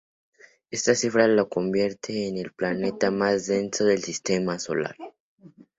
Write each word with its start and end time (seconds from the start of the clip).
Esta 0.71 0.95
cifra 0.95 1.27
lo 1.27 1.47
convierte 1.47 2.27
en 2.27 2.39
el 2.39 2.53
planeta 2.53 3.11
más 3.11 3.45
denso 3.45 3.85
del 3.85 4.01
sistema 4.03 4.57
solar. 4.57 4.95